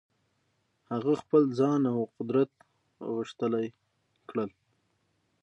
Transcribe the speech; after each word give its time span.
هغه 0.91 1.13
خپل 1.21 1.43
ځان 1.59 1.81
او 1.93 1.99
قدرت 2.15 2.51
غښتلي 3.15 3.67
کړل. 4.29 4.49